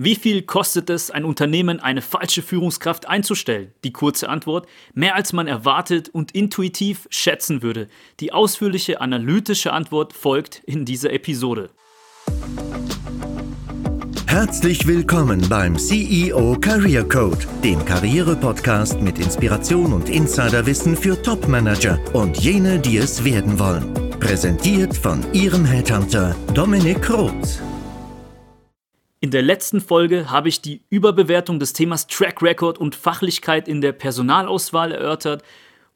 Wie 0.00 0.14
viel 0.14 0.42
kostet 0.42 0.90
es, 0.90 1.10
ein 1.10 1.24
Unternehmen 1.24 1.80
eine 1.80 2.02
falsche 2.02 2.40
Führungskraft 2.40 3.08
einzustellen? 3.08 3.72
Die 3.82 3.92
kurze 3.92 4.28
Antwort, 4.28 4.68
mehr 4.94 5.16
als 5.16 5.32
man 5.32 5.48
erwartet 5.48 6.08
und 6.08 6.30
intuitiv 6.36 7.08
schätzen 7.10 7.62
würde. 7.62 7.88
Die 8.20 8.32
ausführliche 8.32 9.00
analytische 9.00 9.72
Antwort 9.72 10.12
folgt 10.12 10.62
in 10.66 10.84
dieser 10.84 11.12
Episode. 11.12 11.70
Herzlich 14.26 14.86
willkommen 14.86 15.44
beim 15.48 15.76
CEO 15.76 16.56
Career 16.60 17.02
Code, 17.02 17.44
dem 17.64 17.84
Karriere-Podcast 17.84 19.00
mit 19.00 19.18
Inspiration 19.18 19.92
und 19.92 20.08
Insiderwissen 20.08 20.96
für 20.96 21.20
Top-Manager 21.20 21.98
und 22.12 22.38
jene, 22.38 22.78
die 22.78 22.98
es 22.98 23.24
werden 23.24 23.58
wollen. 23.58 23.92
Präsentiert 24.20 24.96
von 24.96 25.24
Ihrem 25.32 25.64
Headhunter 25.64 26.36
Dominik 26.54 27.10
Roth. 27.10 27.58
In 29.20 29.32
der 29.32 29.42
letzten 29.42 29.80
Folge 29.80 30.30
habe 30.30 30.48
ich 30.48 30.62
die 30.62 30.82
Überbewertung 30.90 31.58
des 31.58 31.72
Themas 31.72 32.06
Track 32.06 32.40
Record 32.40 32.78
und 32.78 32.94
Fachlichkeit 32.94 33.66
in 33.66 33.80
der 33.80 33.90
Personalauswahl 33.90 34.92
erörtert 34.92 35.42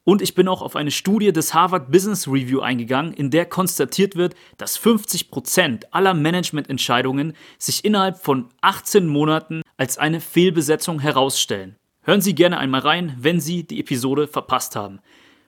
und 0.03 0.21
ich 0.21 0.35
bin 0.35 0.49
auch 0.49 0.61
auf 0.61 0.75
eine 0.75 0.91
Studie 0.91 1.31
des 1.31 1.53
Harvard 1.53 1.89
Business 1.89 2.27
Review 2.27 2.59
eingegangen, 2.59 3.13
in 3.13 3.31
der 3.31 3.45
konstatiert 3.45 4.17
wird, 4.17 4.35
dass 4.57 4.77
50% 4.77 5.85
aller 5.91 6.13
Managemententscheidungen 6.13 7.31
sich 7.57 7.85
innerhalb 7.85 8.17
von 8.17 8.49
18 8.59 9.07
Monaten 9.07 9.61
als 9.77 9.97
eine 9.97 10.19
Fehlbesetzung 10.19 10.99
herausstellen. 10.99 11.77
Hören 12.01 12.19
Sie 12.19 12.35
gerne 12.35 12.57
einmal 12.57 12.81
rein, 12.81 13.15
wenn 13.17 13.39
Sie 13.39 13.63
die 13.63 13.79
Episode 13.79 14.27
verpasst 14.27 14.75
haben. 14.75 14.99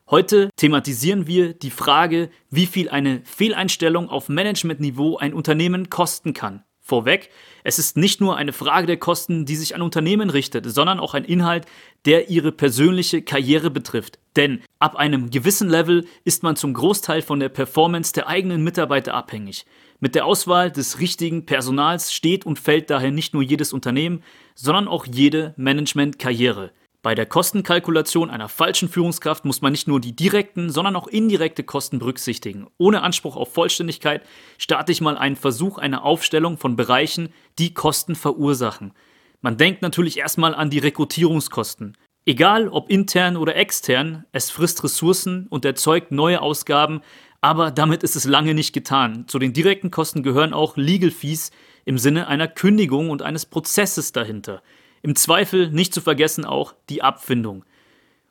Heute 0.09 0.49
thematisieren 0.55 1.27
wir 1.27 1.53
die 1.53 1.71
Frage, 1.71 2.29
wie 2.49 2.67
viel 2.67 2.87
eine 2.87 3.21
Fehleinstellung 3.25 4.07
auf 4.07 4.29
Managementniveau 4.29 5.17
ein 5.17 5.33
Unternehmen 5.33 5.89
kosten 5.89 6.31
kann. 6.33 6.63
Vorweg, 6.87 7.31
es 7.63 7.79
ist 7.79 7.97
nicht 7.97 8.21
nur 8.21 8.37
eine 8.37 8.53
Frage 8.53 8.85
der 8.85 8.97
Kosten, 8.97 9.45
die 9.45 9.55
sich 9.55 9.73
an 9.73 9.81
Unternehmen 9.81 10.29
richtet, 10.29 10.71
sondern 10.71 10.99
auch 10.99 11.15
ein 11.15 11.25
Inhalt, 11.25 11.65
der 12.05 12.29
ihre 12.29 12.51
persönliche 12.51 13.23
Karriere 13.23 13.71
betrifft. 13.71 14.19
Denn 14.35 14.61
ab 14.77 14.95
einem 14.95 15.31
gewissen 15.31 15.67
Level 15.67 16.05
ist 16.25 16.43
man 16.43 16.55
zum 16.55 16.75
Großteil 16.75 17.23
von 17.23 17.39
der 17.39 17.49
Performance 17.49 18.13
der 18.13 18.27
eigenen 18.27 18.63
Mitarbeiter 18.63 19.15
abhängig. 19.15 19.65
Mit 19.99 20.13
der 20.13 20.27
Auswahl 20.27 20.69
des 20.69 20.99
richtigen 20.99 21.47
Personals 21.47 22.13
steht 22.13 22.45
und 22.45 22.59
fällt 22.59 22.91
daher 22.91 23.09
nicht 23.09 23.33
nur 23.33 23.41
jedes 23.41 23.73
Unternehmen, 23.73 24.21
sondern 24.53 24.87
auch 24.87 25.07
jede 25.07 25.55
Management-Karriere. 25.57 26.71
Bei 27.05 27.13
der 27.13 27.27
Kostenkalkulation 27.27 28.31
einer 28.31 28.49
falschen 28.49 28.89
Führungskraft 28.89 29.45
muss 29.45 29.61
man 29.61 29.71
nicht 29.71 29.87
nur 29.87 30.01
die 30.01 30.15
direkten, 30.15 30.71
sondern 30.71 30.95
auch 30.95 31.05
indirekte 31.05 31.63
Kosten 31.63 31.99
berücksichtigen. 31.99 32.65
Ohne 32.79 33.03
Anspruch 33.03 33.35
auf 33.35 33.53
Vollständigkeit 33.53 34.23
starte 34.57 34.91
ich 34.91 35.01
mal 35.01 35.15
einen 35.15 35.35
Versuch 35.35 35.77
einer 35.77 36.03
Aufstellung 36.03 36.57
von 36.57 36.75
Bereichen, 36.75 37.29
die 37.59 37.75
Kosten 37.75 38.15
verursachen. 38.15 38.91
Man 39.39 39.55
denkt 39.55 39.83
natürlich 39.83 40.17
erstmal 40.17 40.55
an 40.55 40.71
die 40.71 40.79
Rekrutierungskosten. 40.79 41.95
Egal 42.25 42.69
ob 42.69 42.89
intern 42.89 43.37
oder 43.37 43.55
extern, 43.55 44.25
es 44.31 44.49
frisst 44.49 44.83
Ressourcen 44.83 45.45
und 45.51 45.63
erzeugt 45.63 46.11
neue 46.11 46.41
Ausgaben, 46.41 47.01
aber 47.39 47.69
damit 47.69 48.01
ist 48.01 48.15
es 48.15 48.25
lange 48.25 48.55
nicht 48.55 48.73
getan. 48.73 49.27
Zu 49.27 49.37
den 49.37 49.53
direkten 49.53 49.91
Kosten 49.91 50.23
gehören 50.23 50.53
auch 50.53 50.75
Legal 50.75 51.11
Fees 51.11 51.51
im 51.85 51.99
Sinne 51.99 52.25
einer 52.25 52.47
Kündigung 52.47 53.11
und 53.11 53.21
eines 53.21 53.45
Prozesses 53.45 54.11
dahinter. 54.11 54.63
Im 55.05 55.15
Zweifel 55.15 55.69
nicht 55.69 55.93
zu 55.93 56.01
vergessen 56.01 56.45
auch 56.45 56.73
die 56.89 57.03
Abfindung. 57.03 57.63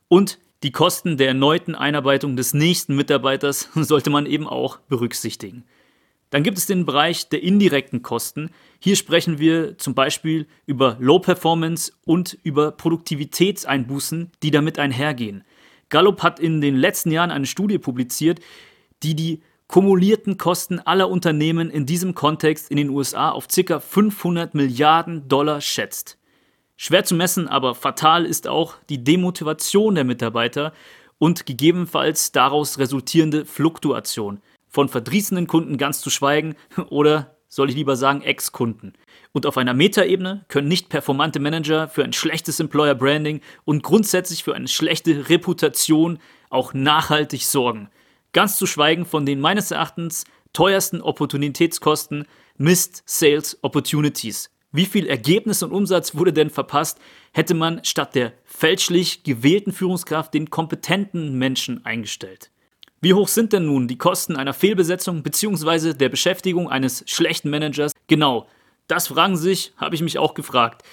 Und 0.09 0.39
die 0.61 0.73
Kosten 0.73 1.15
der 1.15 1.29
erneuten 1.29 1.73
Einarbeitung 1.73 2.35
des 2.35 2.53
nächsten 2.53 2.97
Mitarbeiters 2.97 3.69
sollte 3.75 4.09
man 4.09 4.25
eben 4.25 4.45
auch 4.45 4.79
berücksichtigen. 4.89 5.63
Dann 6.31 6.43
gibt 6.43 6.57
es 6.57 6.65
den 6.65 6.85
Bereich 6.85 7.29
der 7.29 7.41
indirekten 7.43 8.01
Kosten. 8.01 8.49
Hier 8.79 8.97
sprechen 8.97 9.39
wir 9.39 9.77
zum 9.77 9.95
Beispiel 9.95 10.47
über 10.65 10.97
Low 10.99 11.19
Performance 11.19 11.93
und 12.03 12.37
über 12.43 12.73
Produktivitätseinbußen, 12.73 14.33
die 14.43 14.51
damit 14.51 14.77
einhergehen. 14.77 15.45
Gallup 15.87 16.23
hat 16.23 16.41
in 16.41 16.59
den 16.59 16.75
letzten 16.75 17.09
Jahren 17.09 17.31
eine 17.31 17.45
Studie 17.45 17.77
publiziert, 17.77 18.41
die 19.01 19.15
die 19.15 19.41
kumulierten 19.67 20.37
Kosten 20.37 20.79
aller 20.79 21.09
Unternehmen 21.09 21.69
in 21.69 21.85
diesem 21.85 22.15
Kontext 22.15 22.69
in 22.69 22.75
den 22.75 22.89
USA 22.89 23.29
auf 23.29 23.47
ca. 23.47 23.79
500 23.79 24.53
Milliarden 24.55 25.29
Dollar 25.29 25.61
schätzt. 25.61 26.17
Schwer 26.77 27.05
zu 27.05 27.15
messen, 27.15 27.47
aber 27.47 27.73
fatal 27.73 28.25
ist 28.25 28.47
auch 28.47 28.75
die 28.89 29.03
Demotivation 29.03 29.95
der 29.95 30.03
Mitarbeiter 30.03 30.73
und 31.17 31.45
gegebenenfalls 31.45 32.31
daraus 32.31 32.79
resultierende 32.79 33.45
Fluktuation. 33.45 34.41
Von 34.67 34.89
verdrießenden 34.89 35.47
Kunden 35.47 35.77
ganz 35.77 36.01
zu 36.01 36.09
schweigen 36.09 36.55
oder 36.89 37.35
soll 37.47 37.69
ich 37.69 37.75
lieber 37.75 37.95
sagen 37.95 38.21
Ex-Kunden. 38.21 38.93
Und 39.31 39.45
auf 39.45 39.57
einer 39.57 39.73
Metaebene 39.73 40.43
können 40.49 40.67
nicht 40.67 40.89
performante 40.89 41.39
Manager 41.39 41.87
für 41.87 42.03
ein 42.03 42.11
schlechtes 42.11 42.59
Employer 42.59 42.95
Branding 42.95 43.39
und 43.63 43.81
grundsätzlich 43.81 44.43
für 44.43 44.55
eine 44.55 44.67
schlechte 44.67 45.29
Reputation 45.29 46.19
auch 46.49 46.73
nachhaltig 46.73 47.45
sorgen. 47.45 47.89
Ganz 48.33 48.57
zu 48.57 48.65
schweigen 48.65 49.05
von 49.05 49.25
den 49.25 49.39
meines 49.39 49.71
Erachtens 49.71 50.25
teuersten 50.51 51.01
Opportunitätskosten 51.01 52.25
Missed 52.57 53.03
Sales 53.05 53.57
Opportunities. 53.61 54.49
Wie 54.75 54.85
viel 54.85 55.07
Ergebnis 55.07 55.63
und 55.63 55.71
Umsatz 55.71 56.15
wurde 56.15 56.33
denn 56.33 56.49
verpasst, 56.49 56.99
hätte 57.31 57.53
man 57.53 57.81
statt 57.85 58.13
der 58.13 58.33
fälschlich 58.43 59.23
gewählten 59.23 59.71
Führungskraft 59.71 60.33
den 60.33 60.49
kompetenten 60.49 61.37
Menschen 61.37 61.85
eingestellt? 61.85 62.51
Wie 62.99 63.13
hoch 63.13 63.29
sind 63.29 63.53
denn 63.53 63.67
nun 63.67 63.87
die 63.87 63.97
Kosten 63.97 64.35
einer 64.35 64.53
Fehlbesetzung 64.53 65.23
bzw. 65.23 65.93
der 65.93 66.09
Beschäftigung 66.09 66.69
eines 66.69 67.05
schlechten 67.07 67.49
Managers? 67.49 67.93
Genau, 68.07 68.49
das 68.89 69.07
fragen 69.07 69.37
sich, 69.37 69.71
habe 69.77 69.95
ich 69.95 70.01
mich 70.01 70.17
auch 70.17 70.33
gefragt. 70.33 70.83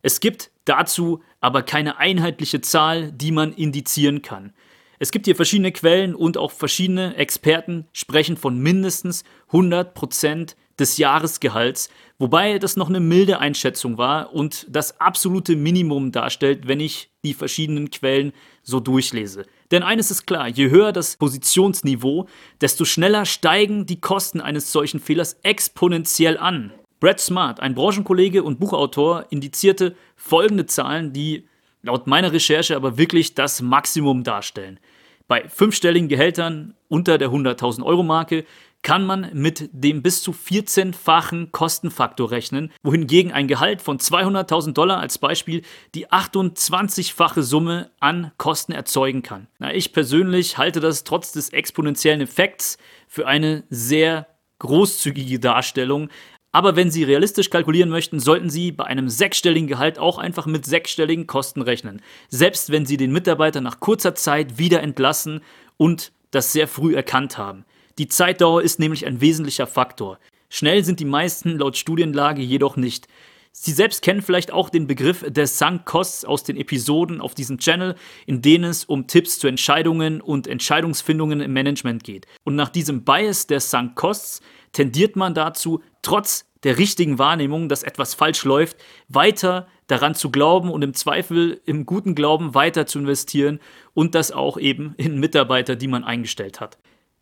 Es 0.00 0.20
gibt 0.20 0.50
dazu 0.64 1.22
aber 1.42 1.62
keine 1.62 1.98
einheitliche 1.98 2.62
Zahl, 2.62 3.12
die 3.12 3.32
man 3.32 3.52
indizieren 3.52 4.22
kann. 4.22 4.54
Es 4.98 5.10
gibt 5.10 5.26
hier 5.26 5.36
verschiedene 5.36 5.72
Quellen 5.72 6.14
und 6.14 6.38
auch 6.38 6.52
verschiedene 6.52 7.16
Experten 7.16 7.86
sprechen 7.92 8.38
von 8.38 8.58
mindestens 8.58 9.24
100 9.48 9.92
Prozent 9.92 10.56
des 10.78 10.98
Jahresgehalts, 10.98 11.88
wobei 12.18 12.58
das 12.58 12.76
noch 12.76 12.88
eine 12.88 13.00
milde 13.00 13.38
Einschätzung 13.38 13.98
war 13.98 14.34
und 14.34 14.66
das 14.68 15.00
absolute 15.00 15.56
Minimum 15.56 16.12
darstellt, 16.12 16.68
wenn 16.68 16.80
ich 16.80 17.10
die 17.24 17.34
verschiedenen 17.34 17.90
Quellen 17.90 18.32
so 18.62 18.80
durchlese. 18.80 19.46
Denn 19.70 19.82
eines 19.82 20.10
ist 20.10 20.26
klar, 20.26 20.48
je 20.48 20.70
höher 20.70 20.92
das 20.92 21.16
Positionsniveau, 21.16 22.26
desto 22.60 22.84
schneller 22.84 23.24
steigen 23.24 23.86
die 23.86 24.00
Kosten 24.00 24.40
eines 24.40 24.70
solchen 24.72 25.00
Fehlers 25.00 25.38
exponentiell 25.42 26.38
an. 26.38 26.72
Brad 27.00 27.20
Smart, 27.20 27.60
ein 27.60 27.74
Branchenkollege 27.74 28.42
und 28.42 28.58
Buchautor, 28.58 29.26
indizierte 29.30 29.96
folgende 30.14 30.66
Zahlen, 30.66 31.12
die 31.12 31.46
laut 31.82 32.06
meiner 32.06 32.32
Recherche 32.32 32.76
aber 32.76 32.98
wirklich 32.98 33.34
das 33.34 33.60
Maximum 33.60 34.24
darstellen. 34.24 34.80
Bei 35.28 35.48
fünfstelligen 35.48 36.08
Gehältern 36.08 36.74
unter 36.88 37.18
der 37.18 37.30
100.000 37.30 37.82
Euro 37.82 38.02
Marke 38.02 38.44
kann 38.86 39.04
man 39.04 39.30
mit 39.32 39.68
dem 39.72 40.00
bis 40.00 40.22
zu 40.22 40.30
14-fachen 40.30 41.50
Kostenfaktor 41.50 42.30
rechnen, 42.30 42.70
wohingegen 42.84 43.32
ein 43.32 43.48
Gehalt 43.48 43.82
von 43.82 43.98
200.000 43.98 44.74
Dollar 44.74 45.00
als 45.00 45.18
Beispiel 45.18 45.62
die 45.96 46.06
28-fache 46.06 47.42
Summe 47.42 47.90
an 47.98 48.30
Kosten 48.38 48.70
erzeugen 48.70 49.24
kann. 49.24 49.48
Na, 49.58 49.74
ich 49.74 49.92
persönlich 49.92 50.56
halte 50.56 50.78
das 50.78 51.02
trotz 51.02 51.32
des 51.32 51.48
exponentiellen 51.48 52.20
Effekts 52.20 52.78
für 53.08 53.26
eine 53.26 53.64
sehr 53.70 54.28
großzügige 54.60 55.40
Darstellung, 55.40 56.08
aber 56.52 56.76
wenn 56.76 56.92
Sie 56.92 57.02
realistisch 57.02 57.50
kalkulieren 57.50 57.90
möchten, 57.90 58.20
sollten 58.20 58.50
Sie 58.50 58.70
bei 58.70 58.84
einem 58.84 59.08
sechsstelligen 59.08 59.66
Gehalt 59.66 59.98
auch 59.98 60.18
einfach 60.18 60.46
mit 60.46 60.64
sechsstelligen 60.64 61.26
Kosten 61.26 61.62
rechnen. 61.62 62.02
Selbst 62.28 62.70
wenn 62.70 62.86
Sie 62.86 62.96
den 62.96 63.10
Mitarbeiter 63.10 63.60
nach 63.60 63.80
kurzer 63.80 64.14
Zeit 64.14 64.58
wieder 64.58 64.80
entlassen 64.80 65.40
und 65.76 66.12
das 66.30 66.52
sehr 66.52 66.68
früh 66.68 66.94
erkannt 66.94 67.36
haben. 67.36 67.64
Die 67.98 68.08
Zeitdauer 68.08 68.62
ist 68.62 68.78
nämlich 68.78 69.06
ein 69.06 69.22
wesentlicher 69.22 69.66
Faktor. 69.66 70.18
Schnell 70.50 70.84
sind 70.84 71.00
die 71.00 71.06
meisten 71.06 71.58
laut 71.58 71.78
Studienlage 71.78 72.42
jedoch 72.42 72.76
nicht. 72.76 73.08
Sie 73.52 73.72
selbst 73.72 74.02
kennen 74.02 74.20
vielleicht 74.20 74.52
auch 74.52 74.68
den 74.68 74.86
Begriff 74.86 75.24
der 75.26 75.46
Sunk 75.46 75.86
Costs 75.86 76.26
aus 76.26 76.44
den 76.44 76.58
Episoden 76.58 77.22
auf 77.22 77.34
diesem 77.34 77.56
Channel, 77.56 77.94
in 78.26 78.42
denen 78.42 78.64
es 78.64 78.84
um 78.84 79.06
Tipps 79.06 79.38
zu 79.38 79.46
Entscheidungen 79.46 80.20
und 80.20 80.46
Entscheidungsfindungen 80.46 81.40
im 81.40 81.54
Management 81.54 82.04
geht. 82.04 82.26
Und 82.44 82.54
nach 82.54 82.68
diesem 82.68 83.02
Bias 83.02 83.46
der 83.46 83.60
Sunk 83.60 83.96
Costs 83.96 84.42
tendiert 84.72 85.16
man 85.16 85.32
dazu, 85.32 85.82
trotz 86.02 86.44
der 86.64 86.76
richtigen 86.76 87.18
Wahrnehmung, 87.18 87.70
dass 87.70 87.82
etwas 87.82 88.12
falsch 88.12 88.44
läuft, 88.44 88.76
weiter 89.08 89.68
daran 89.86 90.14
zu 90.14 90.30
glauben 90.30 90.70
und 90.70 90.82
im 90.82 90.92
Zweifel 90.92 91.62
im 91.64 91.86
guten 91.86 92.14
Glauben 92.14 92.54
weiter 92.54 92.86
zu 92.86 92.98
investieren 92.98 93.58
und 93.94 94.14
das 94.14 94.32
auch 94.32 94.58
eben 94.58 94.94
in 94.98 95.18
Mitarbeiter, 95.18 95.76
die 95.76 95.88
man 95.88 96.04
eingestellt 96.04 96.60
hat. 96.60 96.76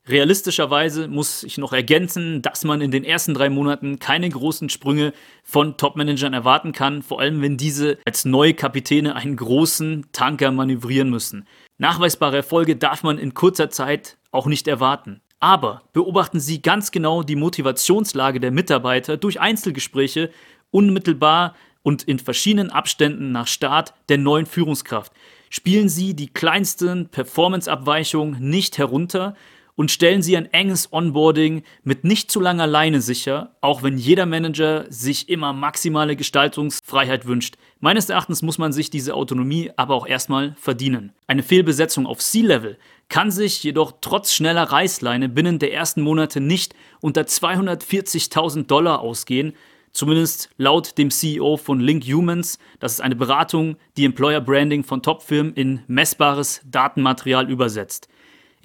Realistischerweise 0.06 1.08
muss 1.08 1.44
ich 1.44 1.56
noch 1.56 1.72
ergänzen, 1.72 2.42
dass 2.42 2.64
man 2.64 2.82
in 2.82 2.90
den 2.90 3.04
ersten 3.04 3.32
drei 3.32 3.48
Monaten 3.48 3.98
keine 3.98 4.28
großen 4.28 4.68
Sprünge 4.68 5.14
von 5.42 5.78
Topmanagern 5.78 6.34
erwarten 6.34 6.72
kann, 6.72 7.02
vor 7.02 7.20
allem 7.20 7.40
wenn 7.40 7.56
diese 7.56 7.96
als 8.04 8.26
neue 8.26 8.52
Kapitäne 8.52 9.16
einen 9.16 9.36
großen 9.36 10.06
Tanker 10.12 10.50
manövrieren 10.50 11.08
müssen. 11.08 11.46
Nachweisbare 11.78 12.36
Erfolge 12.36 12.76
darf 12.76 13.02
man 13.02 13.16
in 13.16 13.32
kurzer 13.32 13.70
Zeit 13.70 14.18
auch 14.30 14.46
nicht 14.46 14.68
erwarten. 14.68 15.22
Aber 15.40 15.82
beobachten 15.94 16.38
Sie 16.38 16.60
ganz 16.60 16.90
genau 16.90 17.22
die 17.22 17.36
Motivationslage 17.36 18.40
der 18.40 18.50
Mitarbeiter 18.50 19.16
durch 19.16 19.40
Einzelgespräche 19.40 20.30
unmittelbar 20.70 21.54
und 21.82 22.02
in 22.02 22.18
verschiedenen 22.18 22.70
Abständen 22.70 23.32
nach 23.32 23.46
Start 23.46 23.94
der 24.10 24.18
neuen 24.18 24.46
Führungskraft. 24.46 25.12
Spielen 25.48 25.88
Sie 25.88 26.14
die 26.14 26.28
kleinsten 26.28 27.08
Performance-Abweichungen 27.08 28.38
nicht 28.40 28.76
herunter 28.76 29.34
und 29.76 29.90
stellen 29.90 30.22
Sie 30.22 30.36
ein 30.36 30.52
enges 30.52 30.92
Onboarding 30.92 31.62
mit 31.82 32.04
nicht 32.04 32.30
zu 32.30 32.40
langer 32.40 32.66
Leine 32.66 33.00
sicher, 33.00 33.56
auch 33.60 33.82
wenn 33.82 33.98
jeder 33.98 34.26
Manager 34.26 34.86
sich 34.88 35.28
immer 35.28 35.52
maximale 35.52 36.16
Gestaltungsfreiheit 36.16 37.26
wünscht. 37.26 37.56
Meines 37.80 38.08
Erachtens 38.08 38.42
muss 38.42 38.58
man 38.58 38.72
sich 38.72 38.90
diese 38.90 39.14
Autonomie 39.14 39.70
aber 39.76 39.94
auch 39.94 40.06
erstmal 40.06 40.54
verdienen. 40.58 41.12
Eine 41.26 41.42
Fehlbesetzung 41.42 42.06
auf 42.06 42.20
C-Level 42.20 42.78
kann 43.08 43.30
sich 43.30 43.62
jedoch 43.62 43.94
trotz 44.00 44.32
schneller 44.32 44.64
Reißleine 44.64 45.28
binnen 45.28 45.58
der 45.58 45.72
ersten 45.72 46.02
Monate 46.02 46.40
nicht 46.40 46.74
unter 47.00 47.22
240.000 47.22 48.66
Dollar 48.66 49.00
ausgehen, 49.00 49.54
zumindest 49.92 50.50
laut 50.56 50.98
dem 50.98 51.10
CEO 51.10 51.56
von 51.56 51.80
Link 51.80 52.04
Humans. 52.04 52.58
Das 52.80 52.92
ist 52.92 53.00
eine 53.00 53.16
Beratung, 53.16 53.76
die 53.96 54.04
Employer 54.04 54.40
Branding 54.40 54.84
von 54.84 55.02
Topfirmen 55.02 55.54
in 55.54 55.80
messbares 55.86 56.60
Datenmaterial 56.64 57.50
übersetzt. 57.50 58.08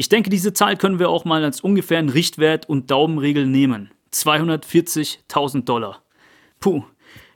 Ich 0.01 0.07
denke, 0.07 0.30
diese 0.30 0.54
Zahl 0.54 0.78
können 0.78 0.98
wir 0.98 1.10
auch 1.10 1.25
mal 1.25 1.44
als 1.44 1.60
ungefähren 1.60 2.07
Richtwert 2.07 2.69
und 2.69 2.90
Daumenregel 2.90 3.46
nehmen. 3.46 3.92
240.000 4.13 5.66
Dollar. 5.66 6.01
Puh. 6.62 6.84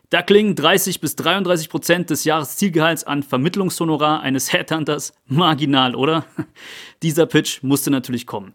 Da 0.10 0.22
klingen 0.22 0.56
30 0.56 1.02
bis 1.02 1.18
33 1.18 1.68
Prozent 1.68 2.10
des 2.10 2.24
Jahreszielgehalts 2.24 3.04
an 3.04 3.22
Vermittlungshonorar 3.22 4.22
eines 4.22 4.54
Headhunters 4.54 5.12
marginal, 5.26 5.94
oder? 5.94 6.26
Dieser 7.04 7.26
Pitch 7.26 7.64
musste 7.64 7.92
natürlich 7.92 8.26
kommen. 8.26 8.54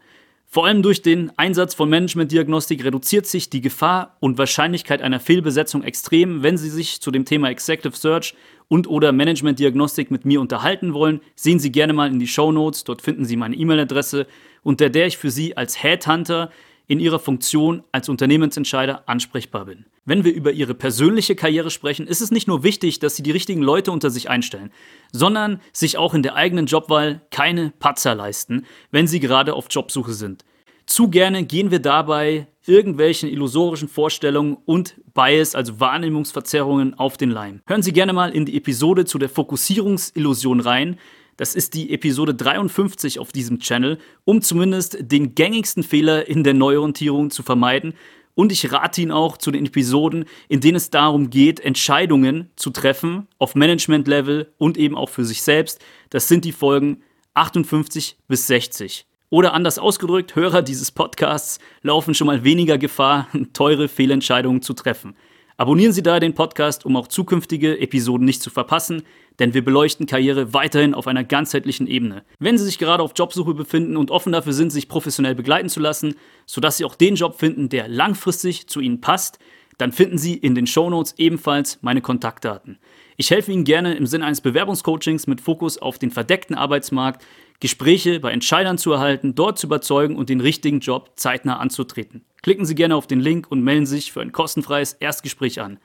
Vor 0.51 0.65
allem 0.65 0.83
durch 0.83 1.03
den 1.03 1.31
Einsatz 1.37 1.75
von 1.75 1.91
Managementdiagnostik 1.91 2.83
reduziert 2.83 3.27
sich 3.27 3.51
die 3.51 3.61
Gefahr 3.61 4.17
und 4.19 4.39
Wahrscheinlichkeit 4.39 5.03
einer 5.03 5.21
Fehlbesetzung 5.21 5.83
extrem. 5.83 6.43
Wenn 6.43 6.57
Sie 6.57 6.71
sich 6.71 7.03
zu 7.03 7.11
dem 7.11 7.27
Thema 7.27 7.51
Executive 7.51 7.95
Search 7.95 8.35
und 8.67 8.89
oder 8.89 9.13
Managementdiagnostik 9.13 10.11
mit 10.11 10.25
mir 10.25 10.41
unterhalten 10.41 10.95
wollen, 10.95 11.21
sehen 11.37 11.59
Sie 11.59 11.71
gerne 11.71 11.93
mal 11.93 12.11
in 12.11 12.19
die 12.19 12.27
Show 12.27 12.51
Notes. 12.51 12.85
Dort 12.85 13.03
finden 13.03 13.27
Sie 13.27 13.37
meine 13.37 13.57
E-Mail-Adresse, 13.57 14.27
unter 14.63 14.89
der 14.89 15.09
ich 15.09 15.19
für 15.19 15.31
Sie 15.31 15.55
als 15.55 15.83
Headhunter 15.83 16.51
in 16.89 16.99
Ihrer 16.99 17.19
Funktion 17.19 17.85
als 17.93 18.09
Unternehmensentscheider 18.09 19.09
ansprechbar 19.09 19.67
bin. 19.67 19.85
Wenn 20.05 20.25
wir 20.25 20.33
über 20.35 20.53
Ihre 20.53 20.75
persönliche 20.75 21.37
Karriere 21.37 21.71
sprechen, 21.71 22.07
ist 22.07 22.23
es 22.23 22.31
nicht 22.31 22.49
nur 22.49 22.65
wichtig, 22.65 22.99
dass 22.99 23.15
Sie 23.15 23.23
die 23.23 23.31
richtigen 23.31 23.63
Leute 23.63 23.93
unter 23.93 24.11
sich 24.11 24.31
einstellen, 24.31 24.73
sondern 25.13 25.61
sich 25.73 25.99
auch 25.99 26.15
in 26.15 26.23
der 26.23 26.35
eigenen 26.35 26.67
Jobwahl 26.67 27.21
keine 27.31 27.73
Patzer 27.79 28.15
leisten, 28.15 28.65
wenn 28.91 29.07
Sie 29.07 29.21
gerade 29.21 29.55
auf 29.55 29.67
Jobsuche 29.71 30.15
sind. 30.15 30.45
Zu 30.87 31.11
gerne 31.11 31.45
gehen 31.45 31.71
wir 31.71 31.81
dabei 31.81 32.47
irgendwelchen 32.67 33.29
illusorischen 33.29 33.89
Vorstellungen 33.89 34.57
und 34.65 34.95
Bias, 35.13 35.55
also 35.55 35.81
Wahrnehmungsverzerrungen, 35.81 36.99
auf 36.99 37.19
den 37.19 37.31
Leim. 37.31 37.61
Hören 37.67 37.83
Sie 37.83 37.93
gerne 37.93 38.15
mal 38.15 38.31
in 38.35 38.47
die 38.47 38.57
Episode 38.57 39.05
zu 39.05 39.19
der 39.19 39.29
Fokussierungsillusion 39.29 40.61
rein. 40.61 40.99
Das 41.39 41.55
ist 41.55 41.75
die 41.75 41.95
Episode 41.95 42.35
53 42.35 43.19
auf 43.21 43.33
diesem 43.33 43.61
Channel, 43.61 43.99
um 44.25 44.43
zumindest 44.43 44.99
den 45.01 45.35
gängigsten 45.35 45.85
Fehler 45.85 46.29
in 46.29 46.45
der 46.45 46.53
Neuorientierung 46.53 47.31
zu 47.31 47.43
vermeiden 47.43 47.95
und 48.35 48.53
ich 48.53 48.73
rate 48.73 49.01
Ihnen 49.01 49.11
auch 49.11 49.37
zu 49.37 49.51
den 49.51 49.67
Episoden, 49.67 50.25
in 50.49 50.61
denen 50.61 50.77
es 50.77 50.91
darum 50.91 51.29
geht, 51.29 51.59
Entscheidungen 51.59 52.51
zu 52.55 52.71
treffen 52.71 53.27
auf 53.39 53.57
Management-Level 53.57 54.53
und 54.59 54.79
eben 54.79 54.97
auch 54.97 55.09
für 55.09 55.25
sich 55.25 55.43
selbst. 55.43 55.81
Das 56.11 56.29
sind 56.29 56.45
die 56.45 56.53
Folgen 56.53 57.03
58 57.35 58.17
bis 58.29 58.47
60. 58.47 59.07
Oder 59.31 59.55
anders 59.55 59.81
ausgedrückt, 59.81 60.37
Hörer 60.37 60.63
dieses 60.63 60.93
Podcasts 60.93 61.59
laufen 61.83 62.15
schon 62.15 62.29
mal 62.29 62.45
weniger 62.45 62.79
Gefahr, 62.79 63.27
teure 63.53 63.89
Fehlentscheidungen 63.89 64.63
zu 64.63 64.73
treffen. 64.73 65.17
Abonnieren 65.61 65.93
Sie 65.93 66.05
daher 66.05 66.21
den 66.21 66.37
Podcast, 66.37 66.87
um 66.87 66.97
auch 66.97 67.09
zukünftige 67.09 67.81
Episoden 67.81 68.25
nicht 68.25 68.41
zu 68.41 68.49
verpassen, 68.49 69.03
denn 69.41 69.55
wir 69.55 69.65
beleuchten 69.65 70.07
Karriere 70.07 70.55
weiterhin 70.55 70.95
auf 70.95 71.09
einer 71.09 71.25
ganzheitlichen 71.25 71.89
Ebene. 71.89 72.23
Wenn 72.39 72.57
Sie 72.57 72.65
sich 72.65 72.79
gerade 72.79 73.03
auf 73.03 73.11
Jobsuche 73.17 73.55
befinden 73.55 73.97
und 73.97 74.13
offen 74.13 74.33
dafür 74.33 74.53
sind, 74.53 74.71
sich 74.71 74.89
professionell 74.89 75.35
begleiten 75.35 75.69
zu 75.69 75.81
lassen, 75.81 76.15
sodass 76.47 76.77
Sie 76.77 76.85
auch 76.85 76.95
den 76.95 77.17
Job 77.17 77.41
finden, 77.41 77.69
der 77.69 77.89
langfristig 77.89 78.69
zu 78.69 78.79
Ihnen 78.79 79.01
passt, 79.01 79.41
dann 79.79 79.91
finden 79.91 80.17
Sie 80.17 80.35
in 80.35 80.55
den 80.55 80.69
Shownotes 80.69 81.15
ebenfalls 81.19 81.81
meine 81.83 82.03
Kontaktdaten. 82.03 82.79
Ich 83.17 83.33
helfe 83.33 83.51
Ihnen 83.51 83.65
gerne 83.65 83.95
im 83.95 84.07
Sinne 84.07 84.27
eines 84.27 84.41
Bewerbungscoachings 84.41 85.27
mit 85.27 85.41
Fokus 85.41 85.77
auf 85.77 85.99
den 85.99 86.13
verdeckten 86.13 86.55
Arbeitsmarkt, 86.55 87.25
Gespräche 87.59 88.21
bei 88.21 88.31
Entscheidern 88.31 88.79
zu 88.79 88.93
erhalten, 88.93 89.35
dort 89.35 89.59
zu 89.59 89.67
überzeugen 89.67 90.15
und 90.15 90.29
den 90.29 90.41
richtigen 90.41 90.79
Job 90.79 91.15
zeitnah 91.17 91.59
anzutreten. 91.59 92.25
Klicken 92.43 92.67
Sie 92.67 92.75
gerne 92.75 92.97
auf 92.97 93.07
den 93.07 93.21
Link 93.21 93.51
und 93.51 93.63
melden 93.63 93.87
sich 93.87 94.13
für 94.13 94.21
ein 94.21 94.33
kostenfreies 94.33 94.95
Erstgespräch 94.95 95.61
an. 95.61 95.79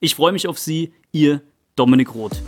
Ich 0.00 0.14
freue 0.14 0.32
mich 0.32 0.46
auf 0.46 0.58
Sie, 0.58 0.92
Ihr 1.12 1.42
Dominik 1.76 2.14
Roth. 2.14 2.42